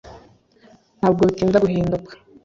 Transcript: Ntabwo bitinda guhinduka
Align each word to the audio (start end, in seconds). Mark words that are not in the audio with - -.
Ntabwo 0.99 1.21
bitinda 1.27 1.57
guhinduka 1.63 2.11